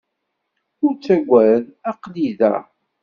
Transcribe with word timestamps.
Ur 0.85 0.93
ttagad. 0.95 1.65
Aql-i 1.91 2.29
da. 2.39 2.55